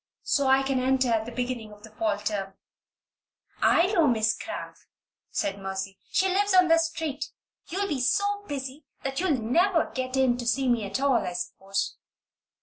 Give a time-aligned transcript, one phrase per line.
[0.23, 2.55] so I can enter at the beginning of the fall term.
[3.61, 4.75] "I know Miss Cramp,"
[5.29, 5.99] said Mercy.
[6.09, 7.25] "She lives on this street.
[7.67, 11.23] You'll be so busy then that you'll never get in to see me at all,
[11.23, 11.97] I suppose."